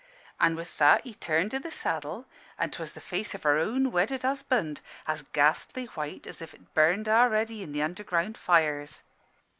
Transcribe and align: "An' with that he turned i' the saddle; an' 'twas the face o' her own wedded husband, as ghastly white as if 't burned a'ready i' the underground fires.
"An' 0.39 0.55
with 0.55 0.79
that 0.79 1.03
he 1.03 1.13
turned 1.13 1.53
i' 1.53 1.59
the 1.59 1.69
saddle; 1.69 2.25
an' 2.57 2.71
'twas 2.71 2.93
the 2.93 2.99
face 2.99 3.35
o' 3.35 3.39
her 3.43 3.59
own 3.59 3.91
wedded 3.91 4.23
husband, 4.23 4.81
as 5.07 5.21
ghastly 5.31 5.85
white 5.93 6.25
as 6.25 6.41
if 6.41 6.53
't 6.53 6.73
burned 6.73 7.07
a'ready 7.07 7.61
i' 7.61 7.67
the 7.67 7.83
underground 7.83 8.35
fires. 8.35 9.03